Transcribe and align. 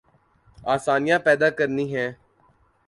آسانیاں 0.73 1.19
پیدا 1.25 1.49
کرنی 1.57 1.85
ہیں۔ 1.95 2.09